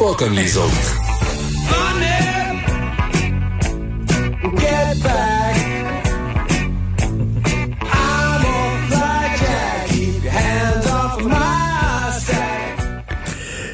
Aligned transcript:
pas 0.00 0.14
comme 0.14 0.32
les 0.34 0.56
autres. 0.56 0.96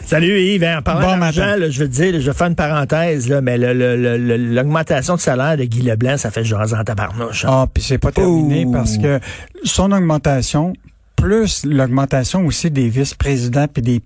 Salut 0.04 0.38
Yves, 0.40 0.64
en 0.64 0.82
parlant 0.82 1.14
Bon 1.14 1.18
d'argent, 1.18 1.54
je 1.68 1.80
veux 1.80 1.88
te 1.88 1.94
dire, 1.94 2.20
je 2.20 2.30
vais 2.30 2.36
faire 2.36 2.46
une 2.46 2.54
parenthèse, 2.54 3.28
là, 3.28 3.40
mais 3.40 3.58
le- 3.58 3.72
le- 3.74 3.96
le- 3.96 4.16
le- 4.16 4.36
l'augmentation 4.36 5.16
de 5.16 5.20
salaire 5.20 5.56
de 5.56 5.64
Guy 5.64 5.82
Leblanc, 5.82 6.16
ça 6.16 6.30
fait 6.30 6.44
jaser 6.44 6.76
en 6.76 6.84
tabarnouche. 6.84 7.44
hein. 7.44 7.48
Ah, 7.50 7.66
puis 7.72 7.82
c'est 7.82 7.98
pas 7.98 8.12
terminé 8.12 8.64
Ouh. 8.66 8.70
parce 8.72 8.98
que 8.98 9.18
son 9.64 9.90
augmentation, 9.90 10.74
plus 11.16 11.64
l'augmentation 11.64 12.46
aussi 12.46 12.70
des 12.70 12.88
vice-présidents 12.88 13.66
puis 13.72 13.82
des 13.82 14.00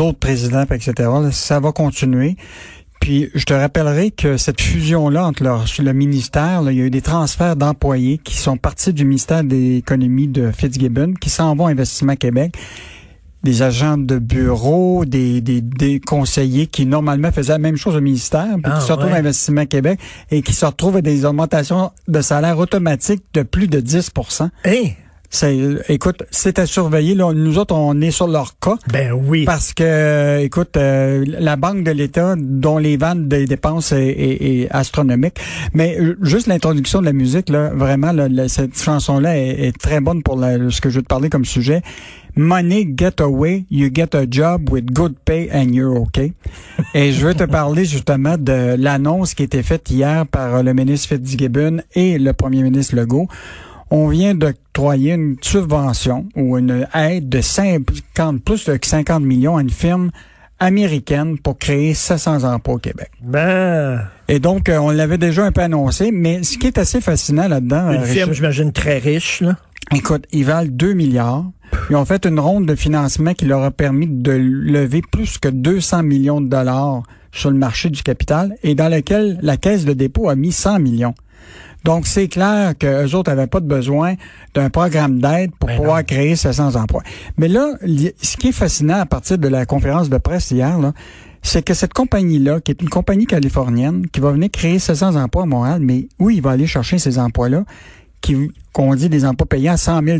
autres 0.00 0.18
présidents, 0.18 0.64
etc., 0.64 0.92
là, 0.98 1.30
ça 1.32 1.60
va 1.60 1.72
continuer. 1.72 2.36
Puis 3.00 3.30
je 3.34 3.44
te 3.44 3.54
rappellerai 3.54 4.10
que 4.10 4.36
cette 4.36 4.60
fusion-là 4.60 5.24
entre 5.24 5.44
leur, 5.44 5.64
le 5.78 5.92
ministère, 5.92 6.62
là, 6.62 6.72
il 6.72 6.78
y 6.78 6.82
a 6.82 6.84
eu 6.84 6.90
des 6.90 7.00
transferts 7.00 7.56
d'employés 7.56 8.18
qui 8.18 8.34
sont 8.36 8.56
partis 8.56 8.92
du 8.92 9.04
ministère 9.04 9.44
de 9.44 9.54
l'économie 9.54 10.26
de 10.28 10.50
Fitzgibbon, 10.50 11.14
qui 11.20 11.30
s'en 11.30 11.54
vont 11.54 11.66
à 11.66 11.70
Investissement 11.70 12.16
Québec. 12.16 12.54
Des 13.44 13.62
agents 13.62 13.96
de 13.96 14.18
bureau, 14.18 15.04
des, 15.04 15.40
des, 15.40 15.60
des 15.60 16.00
conseillers 16.00 16.66
qui 16.66 16.86
normalement 16.86 17.30
faisaient 17.30 17.52
la 17.52 17.58
même 17.58 17.76
chose 17.76 17.94
au 17.94 18.00
ministère, 18.00 18.48
puis 18.54 18.64
Ah, 18.64 18.78
qui 18.80 18.86
se 18.86 18.92
retrouvent 18.92 19.10
ouais. 19.12 19.16
à 19.16 19.20
Investissement 19.20 19.64
Québec 19.64 20.00
et 20.32 20.42
qui 20.42 20.52
se 20.52 20.66
retrouvent 20.66 20.96
à 20.96 21.02
des 21.02 21.24
augmentations 21.24 21.92
de 22.08 22.20
salaire 22.20 22.58
automatiques 22.58 23.22
de 23.34 23.44
plus 23.44 23.68
de 23.68 23.78
10 23.78 24.10
Hey, 24.64 24.96
écoute, 25.88 26.22
c'est 26.30 26.58
à 26.58 26.66
surveiller. 26.66 27.14
Là, 27.14 27.32
nous 27.34 27.58
autres, 27.58 27.74
on 27.74 28.00
est 28.00 28.10
sur 28.10 28.26
leur 28.26 28.58
cas. 28.58 28.76
ben 28.92 29.12
oui. 29.12 29.44
Parce 29.44 29.74
que, 29.74 29.82
euh, 29.84 30.38
écoute, 30.40 30.76
euh, 30.76 31.24
la 31.26 31.56
Banque 31.56 31.84
de 31.84 31.90
l'État, 31.90 32.34
dont 32.38 32.78
les 32.78 32.96
ventes 32.96 33.28
des 33.28 33.46
dépenses 33.46 33.92
est, 33.92 34.06
est- 34.08 34.62
est 34.62 34.70
astronomique, 34.70 35.38
mais 35.74 35.96
euh, 36.00 36.16
juste 36.22 36.46
l'introduction 36.46 37.00
de 37.00 37.06
la 37.06 37.12
musique, 37.12 37.48
là, 37.50 37.70
vraiment, 37.74 38.12
là, 38.12 38.48
cette 38.48 38.80
chanson-là 38.80 39.36
est, 39.38 39.66
est 39.68 39.78
très 39.78 40.00
bonne 40.00 40.22
pour 40.22 40.36
la- 40.38 40.70
ce 40.70 40.80
que 40.80 40.88
je 40.90 40.96
veux 40.96 41.02
te 41.02 41.08
parler 41.08 41.28
comme 41.28 41.44
sujet. 41.44 41.82
Money 42.36 42.88
get 42.96 43.20
away, 43.20 43.64
you 43.70 43.90
get 43.92 44.14
a 44.14 44.24
job 44.30 44.70
with 44.70 44.92
good 44.92 45.14
pay 45.24 45.50
and 45.52 45.72
you're 45.74 45.96
okay. 46.00 46.32
Et 46.94 47.12
je 47.12 47.26
veux 47.26 47.34
te 47.34 47.42
parler 47.44 47.84
justement 47.84 48.36
de 48.38 48.76
l'annonce 48.78 49.34
qui 49.34 49.42
a 49.42 49.44
été 49.46 49.62
faite 49.64 49.90
hier 49.90 50.24
par 50.26 50.56
euh, 50.56 50.62
le 50.62 50.72
ministre 50.72 51.08
Fitzgibbon 51.08 51.78
et 51.94 52.18
le 52.18 52.32
premier 52.32 52.62
ministre 52.62 52.94
Legault. 52.94 53.26
On 53.90 54.08
vient 54.08 54.34
d'octroyer 54.34 55.14
une 55.14 55.36
subvention 55.40 56.26
ou 56.36 56.58
une 56.58 56.86
aide 56.94 57.28
de 57.28 57.40
50, 57.40 58.42
plus 58.44 58.66
de 58.66 58.78
50 58.80 59.22
millions 59.22 59.56
à 59.56 59.62
une 59.62 59.70
firme 59.70 60.10
américaine 60.60 61.38
pour 61.38 61.58
créer 61.58 61.94
700 61.94 62.44
emplois 62.44 62.74
au 62.74 62.78
Québec. 62.78 63.10
Ben, 63.22 64.00
Et 64.28 64.40
donc, 64.40 64.68
euh, 64.68 64.78
on 64.78 64.90
l'avait 64.90 65.18
déjà 65.18 65.44
un 65.44 65.52
peu 65.52 65.62
annoncé, 65.62 66.10
mais 66.12 66.42
ce 66.42 66.58
qui 66.58 66.66
est 66.66 66.78
assez 66.78 67.00
fascinant 67.00 67.48
là-dedans, 67.48 67.92
une 67.92 68.02
euh, 68.02 68.04
firme, 68.04 68.32
j'imagine, 68.32 68.72
très 68.72 68.98
riche, 68.98 69.40
là. 69.40 69.56
écoute, 69.94 70.24
ils 70.32 70.44
valent 70.44 70.70
2 70.70 70.92
milliards. 70.94 71.46
Ils 71.90 71.96
ont 71.96 72.04
fait 72.04 72.26
une 72.26 72.40
ronde 72.40 72.66
de 72.66 72.74
financement 72.74 73.34
qui 73.34 73.44
leur 73.44 73.62
a 73.62 73.70
permis 73.70 74.06
de 74.06 74.32
lever 74.32 75.02
plus 75.02 75.38
que 75.38 75.48
200 75.48 76.02
millions 76.02 76.40
de 76.40 76.48
dollars 76.48 77.02
sur 77.30 77.50
le 77.50 77.56
marché 77.56 77.90
du 77.90 78.02
capital 78.02 78.56
et 78.62 78.74
dans 78.74 78.88
lequel 78.88 79.38
la 79.42 79.56
caisse 79.56 79.84
de 79.84 79.92
dépôt 79.92 80.28
a 80.28 80.34
mis 80.34 80.52
100 80.52 80.80
millions. 80.80 81.14
Donc, 81.84 82.06
c'est 82.06 82.28
clair 82.28 82.74
qu'eux 82.78 83.14
autres 83.14 83.30
n'avaient 83.30 83.46
pas 83.46 83.60
de 83.60 83.66
besoin 83.66 84.14
d'un 84.54 84.70
programme 84.70 85.20
d'aide 85.20 85.52
pour 85.58 85.68
Ben 85.68 85.76
pouvoir 85.76 85.98
non. 85.98 86.04
créer 86.04 86.36
700 86.36 86.74
emplois. 86.74 87.02
Mais 87.36 87.48
là, 87.48 87.74
ce 87.82 88.36
qui 88.36 88.48
est 88.48 88.52
fascinant 88.52 89.00
à 89.00 89.06
partir 89.06 89.38
de 89.38 89.48
la 89.48 89.64
conférence 89.64 90.10
de 90.10 90.18
presse 90.18 90.50
hier, 90.50 90.78
là, 90.78 90.92
c'est 91.42 91.62
que 91.62 91.74
cette 91.74 91.94
compagnie-là, 91.94 92.60
qui 92.60 92.72
est 92.72 92.82
une 92.82 92.88
compagnie 92.88 93.26
californienne, 93.26 94.06
qui 94.08 94.20
va 94.20 94.32
venir 94.32 94.50
créer 94.50 94.78
700 94.78 95.16
emplois 95.16 95.44
à 95.44 95.46
Montréal, 95.46 95.80
mais 95.80 96.08
où 96.18 96.30
il 96.30 96.42
va 96.42 96.50
aller 96.50 96.66
chercher 96.66 96.98
ces 96.98 97.18
emplois-là, 97.18 97.64
qui 98.20 98.50
qu'on 98.72 98.94
dit 98.94 99.08
des 99.08 99.24
emplois 99.24 99.46
payés 99.46 99.68
à 99.68 99.76
100 99.76 100.02
000 100.04 100.18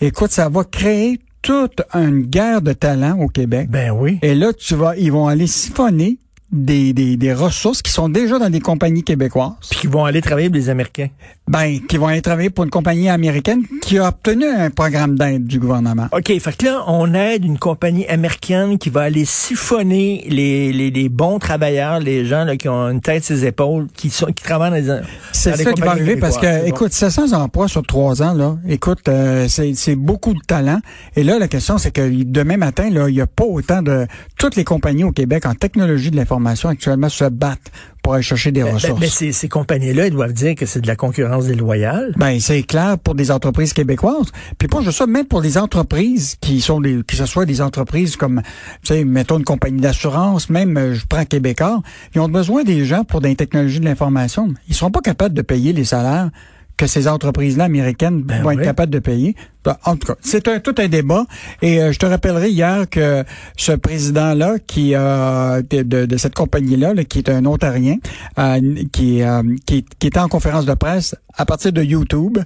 Écoute, 0.00 0.30
ça 0.30 0.48
va 0.48 0.64
créer 0.64 1.20
toute 1.42 1.82
une 1.94 2.22
guerre 2.22 2.62
de 2.62 2.72
talent 2.72 3.18
au 3.20 3.28
Québec. 3.28 3.68
Ben 3.70 3.90
oui. 3.90 4.18
Et 4.22 4.34
là, 4.34 4.52
tu 4.52 4.74
vas, 4.74 4.96
ils 4.96 5.12
vont 5.12 5.28
aller 5.28 5.46
siphonner 5.46 6.18
des, 6.50 6.94
des, 6.94 7.16
des 7.16 7.32
ressources 7.34 7.82
qui 7.82 7.92
sont 7.92 8.08
déjà 8.08 8.38
dans 8.38 8.48
des 8.48 8.60
compagnies 8.60 9.02
québécoises, 9.04 9.52
Puis 9.70 9.80
qu'ils 9.80 9.90
vont 9.90 10.06
aller 10.06 10.22
travailler 10.22 10.48
pour 10.48 10.56
les 10.56 10.70
Américains. 10.70 11.08
ben, 11.46 11.78
qui 11.86 11.98
vont 11.98 12.06
aller 12.06 12.22
travailler 12.22 12.48
pour 12.48 12.64
une 12.64 12.70
compagnie 12.70 13.10
américaine 13.10 13.62
qui 13.82 13.98
a 13.98 14.08
obtenu 14.08 14.46
un 14.46 14.70
programme 14.70 15.18
d'aide 15.18 15.46
du 15.46 15.58
gouvernement. 15.60 16.08
OK, 16.12 16.26
fait 16.38 16.56
que 16.56 16.64
là, 16.64 16.84
on 16.86 17.12
aide 17.12 17.44
une 17.44 17.58
compagnie 17.58 18.06
américaine 18.06 18.78
qui 18.78 18.88
va 18.88 19.02
aller 19.02 19.26
siphonner 19.26 20.24
les, 20.28 20.72
les, 20.72 20.90
les 20.90 21.08
bons 21.10 21.38
travailleurs, 21.38 22.00
les 22.00 22.24
gens 22.24 22.44
là, 22.44 22.56
qui 22.56 22.68
ont 22.68 22.88
une 22.88 23.00
tête 23.02 23.24
sur 23.24 23.34
les 23.34 23.44
épaules, 23.46 23.86
qui 23.94 24.08
sont 24.08 24.26
qui 24.26 24.42
travaillent 24.42 24.82
dans 24.82 24.94
les 24.94 25.02
C'est 25.32 25.54
ça 25.56 25.72
qui 25.72 25.80
va 25.82 25.90
arriver 25.90 26.16
parce 26.16 26.38
que, 26.38 26.60
bon. 26.62 26.66
écoute, 26.66 26.92
700 26.92 27.32
emplois 27.32 27.68
sur 27.68 27.82
trois 27.82 28.22
ans, 28.22 28.32
là, 28.32 28.56
écoute, 28.66 29.06
euh, 29.08 29.46
c'est 29.48 29.74
c'est 29.74 29.96
beaucoup 29.96 30.32
de 30.32 30.40
talent. 30.46 30.80
Et 31.14 31.24
là, 31.24 31.38
la 31.38 31.48
question, 31.48 31.76
c'est 31.76 31.90
que 31.90 32.22
demain 32.24 32.56
matin, 32.56 32.88
là, 32.90 33.08
il 33.10 33.14
n'y 33.14 33.20
a 33.20 33.26
pas 33.26 33.44
autant 33.44 33.82
de... 33.82 34.06
Toutes 34.38 34.56
les 34.56 34.64
compagnies 34.64 35.04
au 35.04 35.12
Québec 35.12 35.44
en 35.44 35.54
technologie 35.54 36.10
de 36.10 36.16
l'information 36.16 36.37
actuellement 36.46 37.08
se 37.08 37.24
battent 37.24 37.70
pour 38.02 38.14
aller 38.14 38.22
chercher 38.22 38.52
des 38.52 38.62
Ben, 38.62 38.74
ressources. 38.74 39.00
ben, 39.00 39.08
ces, 39.10 39.32
ces 39.32 39.48
compagnies-là, 39.48 40.06
ils 40.06 40.12
doivent 40.12 40.32
dire 40.32 40.54
que 40.54 40.64
c'est 40.66 40.80
de 40.80 40.86
la 40.86 40.96
concurrence 40.96 41.46
déloyale. 41.46 42.14
Ben, 42.16 42.40
c'est 42.40 42.62
clair 42.62 42.98
pour 42.98 43.14
des 43.14 43.30
entreprises 43.30 43.72
québécoises. 43.72 44.28
Puis 44.58 44.68
pas 44.68 44.80
juste 44.80 44.98
ça, 44.98 45.06
même 45.06 45.26
pour 45.26 45.40
les 45.42 45.58
entreprises 45.58 46.36
qui 46.40 46.60
sont 46.60 46.80
des, 46.80 47.02
que 47.06 47.16
ce 47.16 47.26
soit 47.26 47.44
des 47.44 47.60
entreprises 47.60 48.16
comme, 48.16 48.40
tu 48.82 48.94
sais, 48.94 49.04
mettons 49.04 49.38
une 49.38 49.44
compagnie 49.44 49.80
d'assurance, 49.80 50.48
même, 50.48 50.76
euh, 50.76 50.94
je 50.94 51.04
prends 51.06 51.24
Québécois, 51.24 51.80
ils 52.14 52.20
ont 52.20 52.28
besoin 52.28 52.62
des 52.64 52.84
gens 52.84 53.04
pour 53.04 53.20
des 53.20 53.34
technologies 53.36 53.80
de 53.80 53.84
l'information. 53.84 54.54
Ils 54.68 54.74
seront 54.74 54.90
pas 54.90 55.00
capables 55.00 55.34
de 55.34 55.42
payer 55.42 55.72
les 55.72 55.84
salaires 55.84 56.30
que 56.78 56.86
ces 56.86 57.06
entreprises-là 57.08 57.64
américaines 57.64 58.22
Ben 58.22 58.40
vont 58.42 58.48
oui. 58.48 58.54
être 58.54 58.62
capables 58.62 58.90
de 58.92 58.98
payer. 59.00 59.36
En 59.84 59.96
tout 59.96 60.06
cas, 60.06 60.14
c'est 60.22 60.48
un, 60.48 60.60
tout 60.60 60.74
un 60.78 60.88
débat. 60.88 61.26
Et 61.60 61.82
euh, 61.82 61.92
je 61.92 61.98
te 61.98 62.06
rappellerai 62.06 62.48
hier 62.48 62.88
que 62.88 63.22
ce 63.58 63.72
président-là, 63.72 64.58
qui 64.66 64.94
euh, 64.94 65.60
de, 65.68 65.82
de- 65.82 66.06
de 66.06 66.16
cette 66.16 66.34
compagnie-là, 66.34 66.94
là, 66.94 67.04
qui 67.04 67.18
est 67.18 67.28
un 67.28 67.44
Ontarien, 67.44 67.96
euh, 68.38 68.60
qui, 68.92 69.22
euh, 69.22 69.42
qui, 69.66 69.84
qui 69.98 70.06
était 70.06 70.20
en 70.20 70.28
conférence 70.28 70.64
de 70.64 70.72
presse 70.72 71.14
à 71.36 71.44
partir 71.44 71.70
de 71.74 71.82
YouTube, 71.82 72.38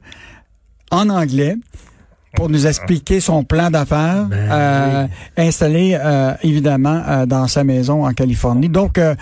en 0.90 1.08
anglais, 1.10 1.54
pour 2.34 2.48
nous 2.48 2.66
expliquer 2.66 3.20
son 3.20 3.44
plan 3.44 3.70
d'affaires, 3.70 4.24
Ben 4.30 4.48
euh, 4.50 5.06
installé 5.36 5.98
euh, 6.02 6.32
évidemment 6.42 7.02
euh, 7.06 7.26
dans 7.26 7.46
sa 7.46 7.62
maison 7.62 8.06
en 8.06 8.12
Californie. 8.12 8.68
Donc, 8.68 8.98
euh, 8.98 9.14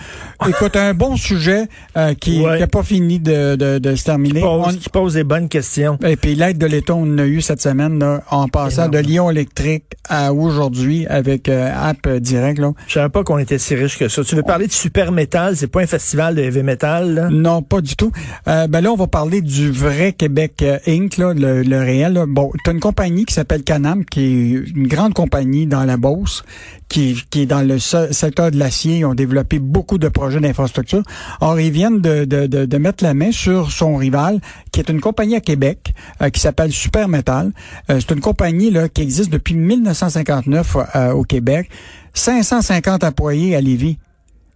écoute, 0.47 0.75
un 0.75 0.93
bon 0.93 1.15
sujet 1.17 1.65
euh, 1.97 2.13
qui 2.13 2.41
Ouais. 2.41 2.59
n'a 2.59 2.67
pas 2.67 2.83
fini 2.83 3.19
de, 3.19 3.55
de, 3.55 3.79
de 3.79 3.95
se 3.95 4.05
terminer. 4.05 4.41
Pose, 4.41 4.65
On- 4.67 4.77
qui 4.77 4.89
pose 4.89 5.13
des 5.15 5.23
bonnes 5.23 5.49
questions. 5.49 5.97
et 6.05 6.15
puis 6.15 6.35
l'aide 6.35 6.57
de 6.57 6.65
l'État, 6.65 6.95
on 6.95 7.17
a 7.17 7.25
eu 7.25 7.41
cette 7.41 7.61
semaine 7.61 7.99
là, 7.99 8.21
en 8.31 8.47
passant 8.47 8.83
Énorme. 8.87 8.91
de 9.03 9.07
Lyon 9.09 9.29
électrique 9.31 9.85
à 10.07 10.33
aujourd'hui 10.33 11.05
avec 11.07 11.49
euh, 11.49 11.69
App 11.75 12.07
Direct. 12.07 12.59
Là. 12.59 12.71
Je 12.87 12.93
savais 12.93 13.09
pas 13.09 13.23
qu'on 13.23 13.37
était 13.37 13.57
si 13.59 13.75
riche 13.75 13.97
que 13.99 14.07
ça. 14.07 14.23
Tu 14.23 14.35
veux 14.35 14.43
parler 14.43 14.67
de 14.67 14.71
super 14.71 15.11
metal, 15.11 15.55
c'est 15.57 15.67
pas 15.67 15.81
un 15.81 15.87
festival 15.87 16.35
de 16.35 16.41
heavy 16.41 16.63
metal, 16.63 17.13
là? 17.13 17.27
Non, 17.29 17.61
pas 17.61 17.81
du 17.81 17.95
tout. 17.95 18.11
Euh, 18.47 18.67
ben 18.67 18.81
là, 18.81 18.91
on 18.91 18.95
va 18.95 19.07
parler 19.07 19.41
du 19.41 19.69
vrai 19.71 20.13
Québec 20.13 20.63
Inc., 20.87 21.17
là, 21.17 21.33
le, 21.33 21.61
le 21.63 21.79
réel. 21.79 22.13
là. 22.13 22.25
Bon, 22.27 22.51
tu 22.63 22.71
une 22.71 22.79
compagnie 22.79 23.00
qui 23.09 23.33
s'appelle 23.33 23.63
Canam, 23.63 24.05
qui 24.05 24.21
est 24.21 24.69
une 24.75 24.87
grande 24.87 25.13
compagnie 25.13 25.65
dans 25.65 25.83
la 25.83 25.97
Beauce, 25.97 26.43
qui, 26.89 27.21
qui 27.29 27.41
est 27.41 27.45
dans 27.45 27.61
le 27.61 27.79
se- 27.79 28.11
secteur 28.13 28.51
de 28.51 28.57
l'acier. 28.57 28.97
Ils 28.99 29.05
ont 29.05 29.13
développé 29.15 29.59
beaucoup 29.59 29.97
de 29.97 30.07
projets 30.07 30.39
d'infrastructure. 30.39 31.03
Or, 31.39 31.59
ils 31.59 31.71
viennent 31.71 31.99
de, 32.01 32.25
de, 32.25 32.47
de, 32.47 32.65
de 32.65 32.77
mettre 32.77 33.03
la 33.03 33.13
main 33.13 33.31
sur 33.31 33.71
son 33.71 33.95
rival, 33.95 34.39
qui 34.71 34.79
est 34.79 34.89
une 34.89 35.01
compagnie 35.01 35.35
à 35.35 35.41
Québec, 35.41 35.93
euh, 36.21 36.29
qui 36.29 36.39
s'appelle 36.39 36.71
Super 36.71 37.07
Metal. 37.07 37.51
Euh, 37.89 37.99
c'est 37.99 38.11
une 38.13 38.19
compagnie 38.21 38.69
là, 38.71 38.89
qui 38.89 39.01
existe 39.01 39.31
depuis 39.31 39.55
1959 39.55 40.77
euh, 40.95 41.11
au 41.13 41.23
Québec. 41.23 41.69
550 42.13 43.03
employés 43.03 43.55
à 43.55 43.61
Lévis. 43.61 43.97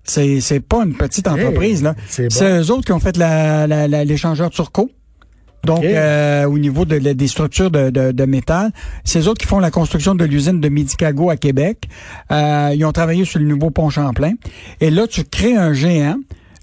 C'est, 0.04 0.40
c'est 0.40 0.60
pas 0.60 0.84
une 0.84 0.94
petite 0.94 1.28
entreprise, 1.28 1.82
là. 1.82 1.96
c'est 2.08 2.28
bon. 2.28 2.36
Eux 2.62 2.72
autres 2.72 2.86
qui 2.86 2.92
ont 2.92 3.00
fait 3.00 3.18
la- 3.18 3.66
l'échangeur 4.06 4.52
Turco. 4.52 4.92
Donc, 5.66 5.84
euh, 5.84 6.46
au 6.46 6.58
niveau 6.58 6.86
de, 6.86 6.96
la- 6.98 7.14
des 7.14 7.28
structures 7.28 7.72
de, 7.72 7.90
de, 7.90 8.12
de 8.12 8.26
métal, 8.26 8.72
c'est 9.04 9.20
eux 9.20 9.28
autres 9.28 9.40
qui 9.42 9.48
font 9.48 9.60
la 9.60 9.72
construction 9.72 10.16
de 10.16 10.26
l'usine 10.26 10.60
de 10.62 10.70
Medicago 10.70 11.30
à 11.30 11.38
Québec. 11.38 11.88
Euh, 12.32 12.72
ils 12.76 12.86
ont 12.86 12.92
travaillé 12.92 13.26
sur 13.26 13.40
le 13.40 13.46
nouveau 13.46 13.70
pont 13.72 13.90
Champlain. 13.90 14.34
Et 14.82 14.90
là, 14.90 15.08
tu 15.08 15.24
crées 15.24 15.56
un 15.56 15.74
géant 15.74 16.18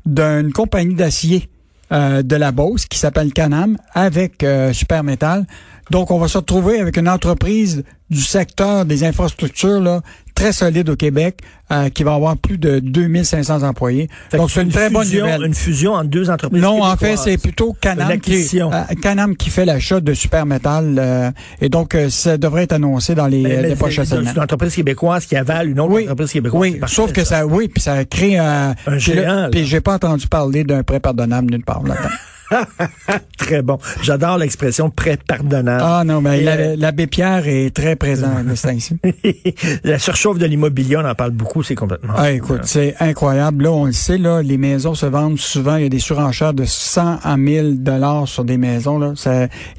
d'une 0.07 0.53
compagnie 0.53 0.95
d'acier 0.95 1.49
euh, 1.93 2.23
de 2.23 2.37
la 2.37 2.53
Beauce 2.53 2.87
qui 2.87 2.99
s'appelle 2.99 3.33
Canam 3.33 3.77
avec 3.95 4.43
euh, 4.43 4.73
Super 4.73 5.05
Metal. 5.05 5.47
Donc, 5.91 6.11
on 6.11 6.19
va 6.19 6.29
se 6.29 6.39
retrouver 6.39 6.79
avec 6.81 6.97
une 6.97 7.09
entreprise 7.09 7.85
du 8.09 8.21
secteur 8.23 8.85
des 8.85 9.05
infrastructures 9.05 9.81
là, 9.81 10.01
très 10.35 10.53
solide 10.53 10.89
au 10.89 10.97
Québec 10.97 11.39
euh, 11.71 11.89
qui 11.89 12.03
va 12.03 12.15
avoir 12.15 12.37
plus 12.37 12.59
de 12.59 12.81
2500 12.81 13.63
employés. 13.63 14.09
Donc, 14.33 14.51
c'est 14.51 14.63
une, 14.63 14.69
très 14.69 14.91
bonne 14.91 15.09
nouvelle. 15.09 15.45
Une 15.45 15.55
fusion 15.55 15.93
entre 15.93 16.09
deux 16.09 16.31
entreprises 16.31 16.61
Non, 16.61 16.83
en 16.83 16.97
fait, 16.97 17.17
c'est 17.17 17.39
plutôt 17.39 17.75
Canam 17.81 18.19
qui, 18.21 18.61
euh, 18.61 18.69
Canam 19.01 19.37
qui 19.37 19.51
fait 19.51 19.65
l'achat 19.65 20.01
de 20.01 20.15
Supermetal. 20.15 20.97
Euh, 20.99 21.31
et 21.61 21.69
donc, 21.69 21.95
euh, 21.95 22.11
ça 22.11 22.37
devrait 22.37 22.65
être 22.65 22.73
annoncé 22.73 23.15
dans 23.15 23.27
les, 23.27 23.63
les 23.63 23.77
prochaines 23.77 24.05
semaines. 24.05 24.27
C'est 24.27 24.37
une 24.37 24.43
entreprise 24.43 24.75
québécoise 24.75 25.27
qui 25.27 25.37
avale 25.37 25.69
une 25.69 25.81
autre 25.81 26.03
entreprise 26.03 26.33
québécoise. 26.33 26.61
Oui, 26.61 26.81
sauf 26.87 27.13
que 27.13 27.25
ça. 27.25 27.47
oui, 27.47 27.69
puis 27.69 27.83
ça 27.83 28.05
crée 28.05 28.39
un 28.39 28.75
géant. 28.97 29.49
Puis 29.51 29.67
j'ai 29.67 29.81
pas 29.81 29.95
entendu 29.95 30.27
parler 30.27 30.65
d'un 30.65 30.83
prêt 30.83 31.01
pardonnable 31.01 31.51
nulle 31.51 31.65
part 31.65 31.83
là-dedans. 31.83 32.09
très 33.39 33.63
bon. 33.63 33.79
J'adore 34.03 34.39
l'expression 34.39 34.91
prêt 34.91 35.17
pardonnable. 35.17 35.83
Ah 35.85 36.03
non, 36.05 36.21
mais 36.21 36.45
euh, 36.47 36.77
l'abbé 36.77 37.07
Pierre 37.07 37.47
est 37.49 37.75
très 37.75 37.97
présent 37.97 38.31
à 38.65 38.73
ici. 38.73 38.97
la 39.85 39.99
surchauffe 39.99 40.39
de 40.39 40.47
l'immobilier, 40.47 40.97
on 40.97 41.05
en 41.05 41.15
parle 41.15 41.33
beaucoup, 41.33 41.63
c'est 41.63 41.75
complètement. 41.75 42.15
Ah, 42.17 42.33
écoute, 42.33 42.63
c'est 42.65 42.95
incroyable. 43.01 43.65
Là, 43.65 43.73
on 43.73 43.87
le 43.87 43.93
sait, 43.93 44.19
là, 44.19 44.43
les 44.43 44.59
maisons 44.59 44.95
se 44.95 45.07
vendent 45.07 45.39
souvent. 45.39 45.77
Il 45.77 45.85
y 45.85 45.87
a 45.87 45.89
des 45.89 45.99
surenchères 45.99 46.55
de 46.55 46.65
100 46.65 47.19
à 47.23 47.37
1000 47.37 47.83
dollars 47.83 48.29
sur 48.29 48.45
des 48.45 48.57
maisons. 48.57 48.99
Là. 48.99 49.13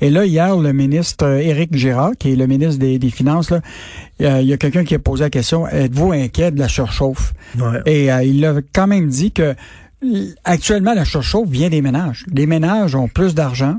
et 0.01 0.09
là, 0.09 0.25
hier, 0.25 0.55
le 0.55 0.73
ministre 0.73 1.25
euh, 1.25 1.37
Éric 1.37 1.75
Girard, 1.75 2.11
qui 2.17 2.33
est 2.33 2.35
le 2.35 2.47
ministre 2.47 2.79
des, 2.79 2.99
Finances, 3.13 3.51
là, 3.51 3.59
il 4.19 4.47
y 4.47 4.53
a 4.53 4.57
quelqu'un 4.57 4.83
qui 4.83 4.95
a 4.95 4.99
posé 4.99 5.25
la 5.25 5.29
question 5.29 5.67
êtes-vous 5.67 6.13
inquiet 6.13 6.51
de 6.51 6.59
la 6.59 6.67
surchauffe? 6.67 7.33
Et 7.85 8.11
euh, 8.11 8.23
il 8.23 8.45
a 8.45 8.55
quand 8.73 8.87
même 8.87 9.07
dit 9.07 9.31
que 9.31 9.55
actuellement, 10.43 10.93
la 10.93 11.05
surchauffe 11.05 11.49
vient 11.49 11.69
des 11.69 11.81
ménages. 11.81 12.25
Les 12.31 12.45
ménages 12.45 12.95
ont 12.95 13.07
plus 13.07 13.35
d'argent. 13.35 13.77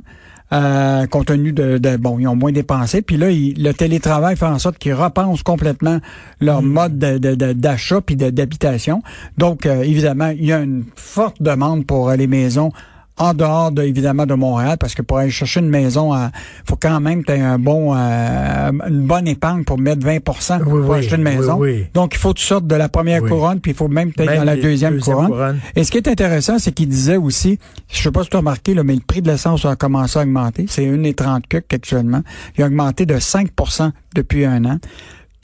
Euh, 0.53 1.07
compte 1.07 1.27
tenu 1.27 1.53
de, 1.53 1.97
bon, 1.97 2.19
ils 2.19 2.29
ont 2.29 2.37
moins 2.37 2.53
dépensé. 2.53 3.03
Puis 3.03 3.17
là, 3.17 3.29
le 3.31 3.73
télétravail 3.73 4.37
fait 4.37 4.47
en 4.47 4.59
sorte 4.59 4.79
qu'ils 4.79 4.95
repensent 4.95 5.43
complètement 5.43 5.99
leur 6.41 6.63
mm. 6.63 6.67
mode 6.67 6.99
d'achat 6.99 8.01
puis 8.01 8.15
d'habitation. 8.17 9.03
Donc, 9.39 9.67
euh, 9.67 9.83
évidemment, 9.83 10.29
il 10.29 10.45
y 10.45 10.53
a 10.53 10.61
une 10.61 10.85
forte 10.97 11.43
demande 11.43 11.87
pour 11.87 12.11
les 12.13 12.27
maisons 12.27 12.71
en 13.17 13.33
dehors 13.33 13.71
de, 13.71 13.83
évidemment 13.83 14.27
de 14.27 14.35
Montréal 14.35 14.77
parce 14.79 14.95
que 14.95 15.03
pour 15.03 15.19
aller 15.19 15.31
chercher 15.31 15.61
une 15.61 15.69
maison 15.69 16.15
il 16.15 16.31
faut 16.69 16.77
quand 16.77 17.01
même 17.01 17.23
que 17.23 17.33
tu 17.33 17.39
aies 17.39 17.43
un 17.43 17.59
bon 17.59 17.95
euh, 17.95 18.71
une 18.89 19.07
bonne 19.07 19.29
épargne 19.29 19.65
pour 19.65 19.79
mettre 19.79 20.05
20% 20.05 20.65
pour 20.65 20.95
acheter 20.95 21.17
une 21.17 21.23
maison. 21.23 21.61
Donc 21.95 22.15
il 22.15 22.19
faut 22.19 22.33
que 22.33 22.39
tu 22.39 22.45
sortes 22.45 22.67
de 22.67 22.75
la 22.75 22.89
première 22.89 23.23
couronne 23.23 23.61
puis 23.61 23.73
il 23.73 23.77
faut 23.77 23.89
même 23.89 24.09
être 24.19 24.37
dans 24.37 24.45
la 24.45 24.57
deuxième, 24.57 24.99
couronne. 25.01 25.61
Et 25.77 25.85
ce 25.85 25.91
qui 25.91 25.99
est 25.99 26.09
intéressant 26.09 26.59
c'est 26.59 26.73
qu'il 26.73 26.89
disait 26.89 27.17
aussi 27.17 27.59
je 27.89 28.03
sais 28.03 28.11
pas 28.11 28.25
si 28.25 28.31
tu 28.31 28.37
as 28.37 28.41
remarqué 28.41 28.75
là, 28.75 28.83
mais 28.83 28.95
le 28.95 29.01
prix 29.01 29.23
de 29.23 29.31
l'essence 29.31 29.65
a 29.65 29.77
commencé 29.77 30.19
à 30.19 30.23
augmenter, 30.23 30.67
c'est 30.69 30.85
1,30 30.85 31.57
actuellement. 31.73 32.23
Il 32.57 32.65
a 32.65 32.67
augmenté 32.67 33.07
de 33.07 33.15
5% 33.15 33.91
depuis 34.15 34.45
un 34.45 34.65
an 34.65 34.79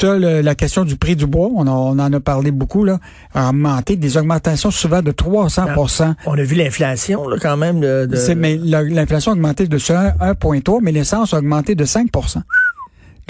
la 0.02 0.54
question 0.54 0.84
du 0.84 0.96
prix 0.96 1.16
du 1.16 1.26
bois, 1.26 1.48
on, 1.54 1.66
en 1.66 1.98
a 1.98 2.20
parlé 2.20 2.50
beaucoup, 2.50 2.84
là, 2.84 2.98
a 3.34 3.50
augmenté, 3.50 3.96
des 3.96 4.16
augmentations 4.16 4.70
souvent 4.70 5.02
de 5.02 5.12
300% 5.12 6.14
On 6.26 6.38
a 6.38 6.42
vu 6.42 6.56
l'inflation 6.56 7.24
quand 7.40 7.56
même. 7.56 7.80
De, 7.80 8.34
Mais 8.34 8.56
l'inflation 8.56 9.32
a 9.32 9.34
augmenté 9.34 9.66
de 9.66 9.78
1,3, 9.78 10.78
mais 10.82 10.92
l'essence 10.92 11.34
a 11.34 11.38
augmenté 11.38 11.74
de 11.74 11.84
5 11.84 12.10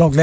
donc, 0.01 0.15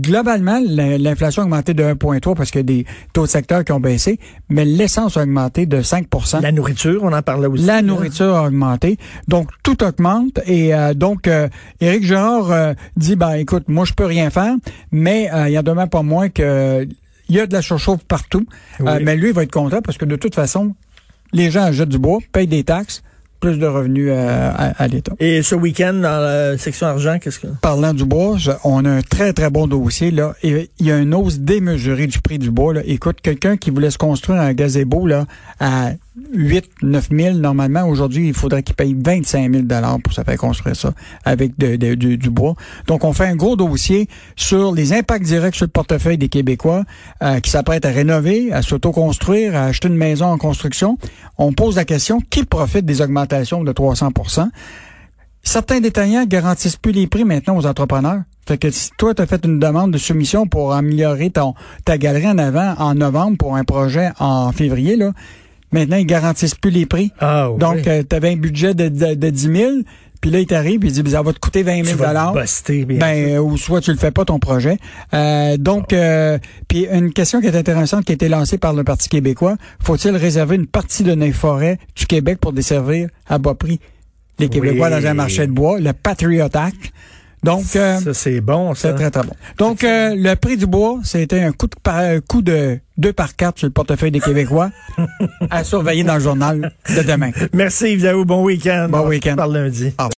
globalement, 0.00 0.60
l'inflation 0.60 1.42
a 1.42 1.44
augmenté 1.44 1.72
de 1.72 1.84
1,3 1.84 2.34
parce 2.34 2.50
qu'il 2.50 2.58
y 2.58 2.60
a 2.60 2.64
des 2.64 2.86
taux 3.12 3.22
de 3.22 3.28
secteur 3.28 3.64
qui 3.64 3.70
ont 3.70 3.78
baissé, 3.78 4.18
mais 4.48 4.64
l'essence 4.64 5.16
a 5.16 5.22
augmenté 5.22 5.66
de 5.66 5.80
5% 5.80 6.42
La 6.42 6.50
nourriture, 6.50 7.04
on 7.04 7.12
en 7.12 7.22
parlait 7.22 7.46
aussi. 7.46 7.64
La 7.64 7.80
nourriture 7.80 8.34
a 8.34 8.46
augmenté. 8.46 8.98
Donc, 9.28 9.50
tout 9.62 9.84
augmente. 9.84 10.40
Et 10.46 10.74
euh, 10.74 10.94
donc, 10.94 11.28
euh, 11.28 11.48
Éric 11.80 12.04
Girard 12.04 12.50
euh, 12.50 12.74
dit, 12.96 13.14
ben 13.14 13.34
écoute, 13.34 13.68
moi, 13.68 13.84
je 13.84 13.92
peux 13.92 14.04
rien 14.04 14.30
faire, 14.30 14.54
mais 14.90 15.30
il 15.46 15.52
y 15.52 15.56
a 15.56 15.62
demain 15.62 15.86
pas 15.86 16.02
moins 16.02 16.28
que 16.28 16.86
il 17.28 17.36
y 17.36 17.38
a 17.38 17.46
de 17.46 17.52
la 17.52 17.62
surchauffe 17.62 18.02
partout. 18.02 18.44
mais 18.80 19.14
lui, 19.14 19.28
il 19.28 19.34
va 19.34 19.44
être 19.44 19.52
content 19.52 19.80
parce 19.80 19.96
que 19.96 20.04
de 20.04 20.16
toute 20.16 20.34
façon, 20.34 20.74
les 21.32 21.52
gens 21.52 21.62
achètent 21.62 21.88
du 21.88 21.98
bois, 21.98 22.18
payent 22.32 22.48
des 22.48 22.64
taxes, 22.64 23.04
plus 23.40 23.58
de 23.58 23.66
revenus 23.66 24.08
euh, 24.10 24.50
à, 24.54 24.86
l'État. 24.88 25.12
Et 25.18 25.42
ce 25.42 25.54
week-end, 25.54 25.94
dans 25.94 26.20
la 26.20 26.58
section 26.58 26.86
argent, 26.86 27.18
qu'est-ce 27.18 27.40
que... 27.40 27.46
Parlant 27.62 27.94
du 27.94 28.04
bois, 28.04 28.36
on 28.64 28.84
a 28.84 28.90
un 28.90 29.02
très, 29.02 29.32
très 29.32 29.50
bon 29.50 29.66
dossier. 29.66 30.10
Là. 30.10 30.34
il 30.42 30.68
y 30.78 30.92
a 30.92 30.98
une 30.98 31.14
hausse 31.14 31.38
démesurée 31.38 32.06
du 32.06 32.20
prix 32.20 32.38
du 32.38 32.50
bois. 32.50 32.74
Là. 32.74 32.82
Écoute, 32.84 33.20
quelqu'un 33.22 33.56
qui 33.56 33.70
voulait 33.70 33.90
se 33.90 33.98
construire 33.98 34.40
un 34.40 34.52
gazebo 34.52 35.06
là, 35.06 35.26
à 35.58 35.92
8, 36.32 36.64
9 36.82 37.08
000 37.10 37.36
normalement. 37.36 37.84
Aujourd'hui, 37.86 38.28
il 38.28 38.34
faudrait 38.34 38.62
qu'il 38.62 38.74
paye 38.74 38.96
25 38.98 39.52
000 39.52 39.64
pour 40.02 40.12
se 40.12 40.22
faire 40.22 40.36
construire 40.36 40.76
ça 40.76 40.92
avec 41.24 41.58
du, 41.58 42.30
bois. 42.30 42.54
Donc, 42.86 43.04
on 43.04 43.12
fait 43.12 43.26
un 43.26 43.36
gros 43.36 43.56
dossier 43.56 44.08
sur 44.36 44.72
les 44.72 44.92
impacts 44.92 45.24
directs 45.24 45.56
sur 45.56 45.66
le 45.66 45.70
portefeuille 45.70 46.18
des 46.18 46.28
Québécois 46.28 46.84
euh, 47.22 47.40
qui 47.40 47.50
s'apprêtent 47.50 47.84
à 47.84 47.90
rénover, 47.90 48.52
à 48.52 48.62
s'auto-construire, 48.62 49.56
à 49.56 49.64
acheter 49.64 49.88
une 49.88 49.96
maison 49.96 50.26
en 50.26 50.38
construction. 50.38 50.98
On 51.38 51.52
pose 51.52 51.76
la 51.76 51.84
question, 51.84 52.20
qui 52.30 52.44
profite 52.44 52.84
des 52.84 53.02
augmentations 53.02 53.64
de 53.64 53.72
300% 53.72 54.48
Certains 55.42 55.80
détaillants 55.80 56.26
garantissent 56.26 56.76
plus 56.76 56.92
les 56.92 57.06
prix 57.06 57.24
maintenant 57.24 57.56
aux 57.56 57.66
entrepreneurs. 57.66 58.22
Fait 58.46 58.58
que 58.58 58.70
si 58.70 58.90
toi, 58.98 59.14
tu 59.14 59.22
as 59.22 59.26
fait 59.26 59.44
une 59.44 59.58
demande 59.58 59.90
de 59.90 59.98
soumission 59.98 60.46
pour 60.46 60.74
améliorer 60.74 61.30
ton, 61.30 61.54
ta 61.84 61.98
galerie 61.98 62.28
en 62.28 62.38
avant 62.38 62.74
en 62.78 62.94
novembre 62.94 63.36
pour 63.38 63.56
un 63.56 63.64
projet 63.64 64.10
en 64.18 64.52
février, 64.52 64.96
là, 64.96 65.12
Maintenant, 65.72 65.96
ils 65.96 66.06
garantissent 66.06 66.54
plus 66.54 66.70
les 66.70 66.86
prix. 66.86 67.12
Ah, 67.20 67.50
Donc, 67.58 67.86
euh, 67.86 68.02
tu 68.08 68.16
avais 68.16 68.30
un 68.30 68.36
budget 68.36 68.74
de, 68.74 68.88
de, 68.88 69.14
de 69.14 69.30
10 69.30 69.40
000, 69.56 69.70
puis 70.20 70.30
là, 70.30 70.40
il 70.40 70.46
t'arrive, 70.46 70.80
il 70.84 70.92
dit, 70.92 71.02
ben, 71.02 71.12
ça 71.12 71.22
va 71.22 71.32
te 71.32 71.38
coûter 71.38 71.62
20 71.62 71.84
000 71.84 71.96
dollars. 72.08 72.34
Ben, 72.96 73.38
ou 73.38 73.56
soit 73.56 73.80
tu 73.80 73.90
le 73.90 73.96
fais 73.96 74.10
pas 74.10 74.24
ton 74.24 74.38
projet. 74.38 74.76
Euh, 75.14 75.56
donc, 75.56 75.92
euh, 75.92 76.38
puis 76.68 76.86
une 76.92 77.12
question 77.12 77.40
qui 77.40 77.46
est 77.46 77.56
intéressante 77.56 78.04
qui 78.04 78.12
a 78.12 78.14
été 78.14 78.28
lancée 78.28 78.58
par 78.58 78.72
le 78.74 78.84
Parti 78.84 79.08
québécois, 79.08 79.56
faut-il 79.82 80.16
réserver 80.16 80.56
une 80.56 80.66
partie 80.66 81.04
de 81.04 81.14
nos 81.14 81.32
forêts 81.32 81.78
du 81.96 82.06
Québec 82.06 82.38
pour 82.40 82.52
desservir 82.52 83.08
à 83.28 83.38
bas 83.38 83.54
prix 83.54 83.80
les 84.38 84.48
Québécois 84.48 84.88
dans 84.90 85.06
un 85.06 85.14
marché 85.14 85.46
de 85.46 85.52
bois, 85.52 85.78
le 85.80 85.92
Patriot 85.92 86.48
Act? 86.54 86.92
Donc, 87.42 87.64
euh, 87.76 87.98
ça 87.98 88.14
c'est 88.14 88.40
bon, 88.40 88.74
c'est 88.74 88.94
très 88.94 89.10
très 89.10 89.22
bon. 89.22 89.32
Donc, 89.56 89.82
euh, 89.82 90.14
le 90.14 90.34
prix 90.34 90.56
du 90.56 90.66
bois, 90.66 90.98
c'était 91.04 91.40
un 91.40 91.52
coup 91.52 91.66
de 91.66 91.74
un 91.90 92.20
coup 92.20 92.42
de 92.42 92.78
deux 92.98 93.12
par 93.14 93.34
quatre 93.34 93.58
sur 93.58 93.66
le 93.66 93.72
portefeuille 93.72 94.10
des 94.10 94.20
Québécois 94.20 94.70
à 95.50 95.64
surveiller 95.64 96.04
dans 96.04 96.14
le 96.14 96.20
journal 96.20 96.72
de 96.94 97.02
demain. 97.02 97.30
Merci 97.54 97.92
Yves 97.94 98.24
Bon 98.26 98.44
week-end. 98.44 98.88
Bon 98.90 99.06
week-end. 99.06 99.36
Par 99.36 99.48
lundi. 99.48 99.94